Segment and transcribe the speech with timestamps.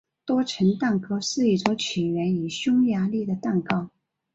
[0.25, 3.91] 多层蛋糕是一种起源于匈牙利的蛋糕。